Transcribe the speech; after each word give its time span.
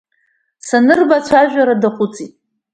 Санырба 0.67 1.15
ацәажәара 1.19 1.75
даҟәыҵит. 1.81 2.33